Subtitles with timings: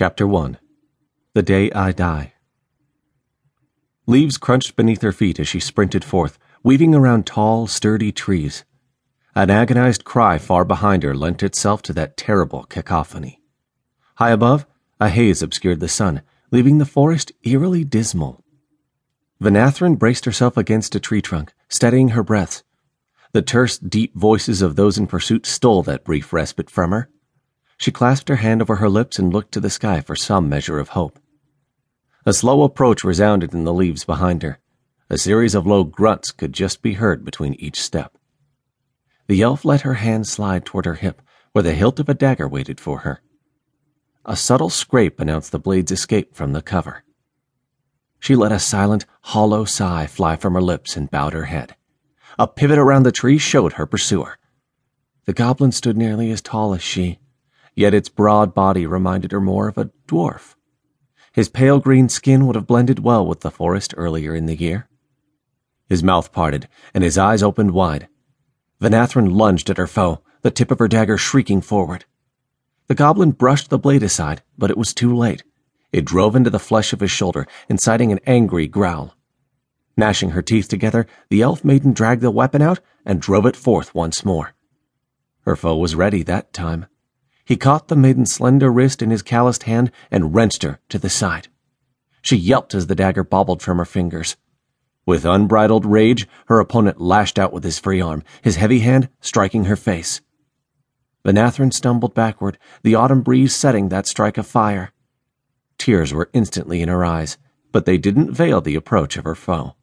[0.00, 0.58] Chapter 1
[1.34, 2.32] The Day I Die.
[4.06, 8.64] Leaves crunched beneath her feet as she sprinted forth, weaving around tall, sturdy trees.
[9.34, 13.42] An agonized cry far behind her lent itself to that terrible cacophony.
[14.18, 14.66] High above,
[15.00, 16.22] a haze obscured the sun,
[16.52, 18.44] leaving the forest eerily dismal.
[19.42, 22.62] Venathryn braced herself against a tree trunk, steadying her breaths.
[23.32, 27.10] The terse, deep voices of those in pursuit stole that brief respite from her.
[27.78, 30.80] She clasped her hand over her lips and looked to the sky for some measure
[30.80, 31.18] of hope.
[32.26, 34.58] A slow approach resounded in the leaves behind her.
[35.08, 38.18] A series of low grunts could just be heard between each step.
[39.28, 42.48] The elf let her hand slide toward her hip, where the hilt of a dagger
[42.48, 43.22] waited for her.
[44.24, 47.04] A subtle scrape announced the blade's escape from the cover.
[48.18, 51.76] She let a silent, hollow sigh fly from her lips and bowed her head.
[52.38, 54.36] A pivot around the tree showed her pursuer.
[55.26, 57.20] The goblin stood nearly as tall as she,
[57.78, 60.56] yet its broad body reminded her more of a dwarf.
[61.32, 64.88] His pale green skin would have blended well with the forest earlier in the year.
[65.88, 68.08] His mouth parted, and his eyes opened wide.
[68.80, 72.04] Venathryn lunged at her foe, the tip of her dagger shrieking forward.
[72.88, 75.44] The goblin brushed the blade aside, but it was too late.
[75.92, 79.14] It drove into the flesh of his shoulder, inciting an angry growl.
[79.96, 83.94] Gnashing her teeth together, the elf maiden dragged the weapon out and drove it forth
[83.94, 84.54] once more.
[85.42, 86.86] Her foe was ready that time.
[87.48, 91.08] He caught the maiden's slender wrist in his calloused hand and wrenched her to the
[91.08, 91.48] side.
[92.20, 94.36] She yelped as the dagger bobbled from her fingers.
[95.06, 99.64] With unbridled rage, her opponent lashed out with his free arm, his heavy hand striking
[99.64, 100.20] her face.
[101.24, 104.92] Venathryn stumbled backward, the autumn breeze setting that strike of fire.
[105.78, 107.38] Tears were instantly in her eyes,
[107.72, 109.74] but they didn't veil the approach of her foe.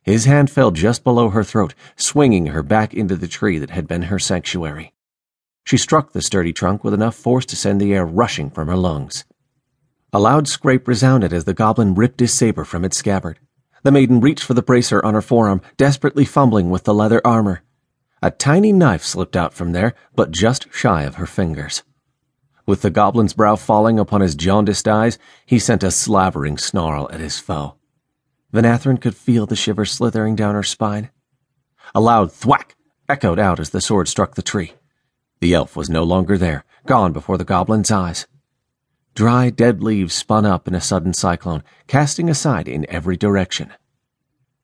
[0.00, 3.86] His hand fell just below her throat, swinging her back into the tree that had
[3.86, 4.93] been her sanctuary.
[5.64, 8.76] She struck the sturdy trunk with enough force to send the air rushing from her
[8.76, 9.24] lungs.
[10.12, 13.38] A loud scrape resounded as the goblin ripped his saber from its scabbard.
[13.82, 17.62] The maiden reached for the bracer on her forearm, desperately fumbling with the leather armor.
[18.22, 21.82] A tiny knife slipped out from there, but just shy of her fingers.
[22.66, 27.20] With the goblin's brow falling upon his jaundiced eyes, he sent a slavering snarl at
[27.20, 27.74] his foe.
[28.52, 31.10] Venathryn could feel the shiver slithering down her spine.
[31.94, 32.76] A loud thwack
[33.08, 34.74] echoed out as the sword struck the tree.
[35.44, 38.26] The elf was no longer there, gone before the goblin's eyes.
[39.14, 43.70] Dry, dead leaves spun up in a sudden cyclone, casting aside in every direction.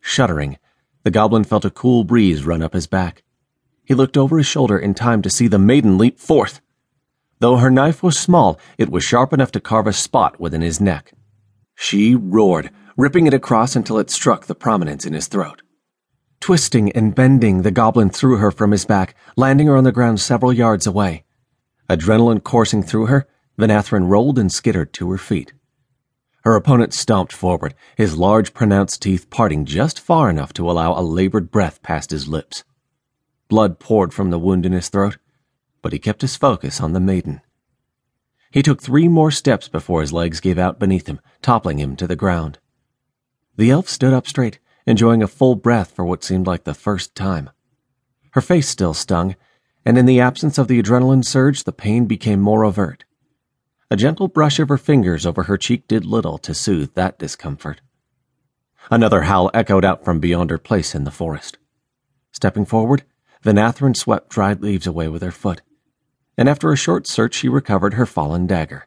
[0.00, 0.56] Shuddering,
[1.02, 3.22] the goblin felt a cool breeze run up his back.
[3.84, 6.62] He looked over his shoulder in time to see the maiden leap forth.
[7.40, 10.80] Though her knife was small, it was sharp enough to carve a spot within his
[10.80, 11.12] neck.
[11.74, 15.60] She roared, ripping it across until it struck the prominence in his throat.
[16.42, 20.20] Twisting and bending, the goblin threw her from his back, landing her on the ground
[20.20, 21.22] several yards away.
[21.88, 25.52] Adrenaline coursing through her, Venathryn rolled and skittered to her feet.
[26.42, 31.00] Her opponent stomped forward, his large, pronounced teeth parting just far enough to allow a
[31.00, 32.64] labored breath past his lips.
[33.48, 35.18] Blood poured from the wound in his throat,
[35.80, 37.40] but he kept his focus on the maiden.
[38.50, 42.08] He took three more steps before his legs gave out beneath him, toppling him to
[42.08, 42.58] the ground.
[43.56, 47.14] The elf stood up straight, enjoying a full breath for what seemed like the first
[47.14, 47.50] time.
[48.32, 49.36] Her face still stung,
[49.84, 53.04] and in the absence of the adrenaline surge, the pain became more overt.
[53.90, 57.80] A gentle brush of her fingers over her cheek did little to soothe that discomfort.
[58.90, 61.58] Another howl echoed out from beyond her place in the forest.
[62.32, 63.04] Stepping forward,
[63.44, 65.62] Venathryn swept dried leaves away with her foot,
[66.38, 68.86] and after a short search she recovered her fallen dagger.